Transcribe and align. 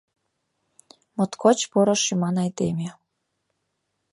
Моткоч 1.15 1.59
поро 1.71 1.95
шӱман 2.03 2.35
айдеме. 2.43 2.89